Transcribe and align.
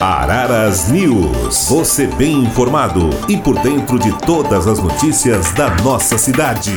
Araras 0.00 0.92
News. 0.92 1.66
Você 1.68 2.06
bem 2.06 2.44
informado 2.44 3.10
e 3.28 3.36
por 3.36 3.58
dentro 3.58 3.98
de 3.98 4.16
todas 4.20 4.68
as 4.68 4.80
notícias 4.80 5.52
da 5.54 5.74
nossa 5.82 6.16
cidade. 6.16 6.70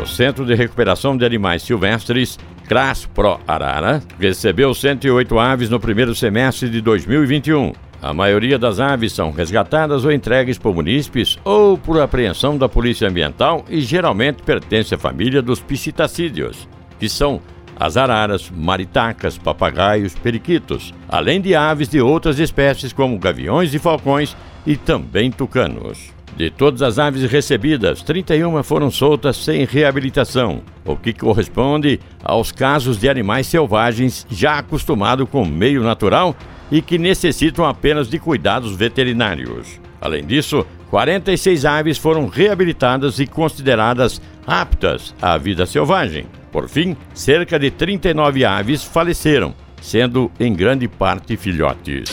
O 0.00 0.06
Centro 0.06 0.46
de 0.46 0.54
Recuperação 0.54 1.16
de 1.16 1.24
Animais 1.24 1.64
Silvestres, 1.64 2.38
CRAS 2.68 3.06
Pro 3.06 3.40
Arara, 3.44 4.00
recebeu 4.20 4.72
108 4.72 5.36
aves 5.36 5.68
no 5.68 5.80
primeiro 5.80 6.14
semestre 6.14 6.70
de 6.70 6.80
2021. 6.80 7.72
A 8.00 8.14
maioria 8.14 8.56
das 8.56 8.78
aves 8.78 9.14
são 9.14 9.32
resgatadas 9.32 10.04
ou 10.04 10.12
entregues 10.12 10.56
por 10.56 10.72
munícipes 10.72 11.40
ou 11.42 11.76
por 11.76 12.00
apreensão 12.00 12.56
da 12.56 12.68
Polícia 12.68 13.08
Ambiental 13.08 13.64
e 13.68 13.80
geralmente 13.80 14.44
pertence 14.44 14.94
à 14.94 14.98
família 14.98 15.42
dos 15.42 15.58
piscitacídeos, 15.58 16.68
que 17.00 17.08
são 17.08 17.40
as 17.80 17.96
araras, 17.96 18.50
maritacas, 18.54 19.38
papagaios, 19.38 20.14
periquitos, 20.14 20.92
além 21.08 21.40
de 21.40 21.54
aves 21.54 21.88
de 21.88 21.98
outras 21.98 22.38
espécies 22.38 22.92
como 22.92 23.18
gaviões 23.18 23.72
e 23.72 23.78
falcões 23.78 24.36
e 24.66 24.76
também 24.76 25.30
tucanos. 25.30 26.10
De 26.36 26.50
todas 26.50 26.82
as 26.82 26.98
aves 26.98 27.22
recebidas, 27.30 28.02
31 28.02 28.62
foram 28.62 28.90
soltas 28.90 29.38
sem 29.38 29.64
reabilitação, 29.64 30.62
o 30.84 30.94
que 30.94 31.14
corresponde 31.14 31.98
aos 32.22 32.52
casos 32.52 32.98
de 32.98 33.08
animais 33.08 33.46
selvagens 33.46 34.26
já 34.30 34.58
acostumados 34.58 35.28
com 35.28 35.42
o 35.42 35.46
meio 35.46 35.82
natural 35.82 36.36
e 36.70 36.82
que 36.82 36.98
necessitam 36.98 37.64
apenas 37.64 38.08
de 38.08 38.18
cuidados 38.18 38.76
veterinários. 38.76 39.80
Além 40.00 40.24
disso, 40.24 40.66
46 40.90 41.64
aves 41.64 41.96
foram 41.96 42.26
reabilitadas 42.26 43.18
e 43.18 43.26
consideradas 43.26 44.20
aptas 44.46 45.14
à 45.20 45.38
vida 45.38 45.64
selvagem. 45.64 46.26
Por 46.52 46.68
fim, 46.68 46.96
cerca 47.14 47.58
de 47.58 47.70
39 47.70 48.44
aves 48.44 48.82
faleceram, 48.82 49.54
sendo 49.80 50.30
em 50.38 50.52
grande 50.52 50.88
parte 50.88 51.36
filhotes. 51.36 52.10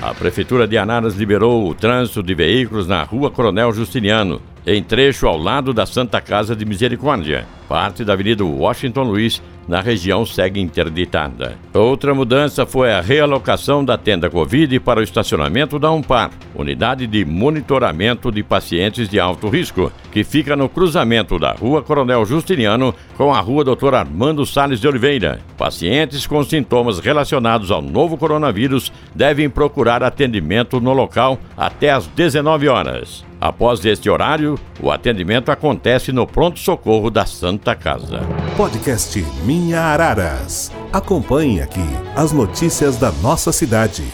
A 0.00 0.14
Prefeitura 0.14 0.66
de 0.66 0.78
Anaras 0.78 1.16
liberou 1.16 1.68
o 1.68 1.74
trânsito 1.74 2.22
de 2.22 2.34
veículos 2.34 2.86
na 2.86 3.02
Rua 3.02 3.30
Coronel 3.30 3.72
Justiniano, 3.72 4.40
em 4.66 4.82
trecho 4.82 5.26
ao 5.26 5.36
lado 5.36 5.74
da 5.74 5.84
Santa 5.84 6.20
Casa 6.20 6.54
de 6.54 6.64
Misericórdia. 6.64 7.46
Parte 7.68 8.02
da 8.04 8.14
Avenida 8.14 8.44
Washington 8.44 9.02
Luiz 9.02 9.42
na 9.68 9.82
região 9.82 10.24
segue 10.24 10.58
interditada. 10.58 11.58
Outra 11.74 12.14
mudança 12.14 12.64
foi 12.64 12.90
a 12.90 13.02
realocação 13.02 13.84
da 13.84 13.98
tenda 13.98 14.30
Covid 14.30 14.80
para 14.80 15.00
o 15.00 15.02
estacionamento 15.02 15.78
da 15.78 15.92
Umpar, 15.92 16.30
unidade 16.54 17.06
de 17.06 17.24
monitoramento 17.26 18.32
de 18.32 18.42
pacientes 18.42 19.08
de 19.08 19.20
alto 19.20 19.48
risco, 19.50 19.92
que 20.10 20.24
fica 20.24 20.56
no 20.56 20.70
cruzamento 20.70 21.38
da 21.38 21.52
Rua 21.52 21.82
Coronel 21.82 22.24
Justiniano 22.24 22.94
com 23.18 23.34
a 23.34 23.40
Rua 23.40 23.62
Doutor 23.62 23.94
Armando 23.94 24.46
Sales 24.46 24.80
de 24.80 24.88
Oliveira. 24.88 25.40
Pacientes 25.58 26.26
com 26.26 26.42
sintomas 26.42 26.98
relacionados 26.98 27.70
ao 27.70 27.82
novo 27.82 28.16
coronavírus 28.16 28.90
devem 29.14 29.50
procurar 29.50 30.02
atendimento 30.02 30.80
no 30.80 30.94
local 30.94 31.38
até 31.54 31.90
às 31.90 32.06
19 32.06 32.68
horas. 32.68 33.28
Após 33.40 33.84
este 33.84 34.10
horário, 34.10 34.58
o 34.80 34.90
atendimento 34.90 35.50
acontece 35.50 36.10
no 36.10 36.26
pronto-socorro 36.26 37.08
da 37.08 37.24
Santa 37.58 37.74
Casa. 37.74 38.20
Podcast 38.56 39.20
Minha 39.44 39.80
Araras. 39.80 40.70
Acompanhe 40.92 41.60
aqui 41.60 41.84
as 42.14 42.30
notícias 42.30 42.96
da 42.96 43.10
nossa 43.10 43.50
cidade. 43.50 44.04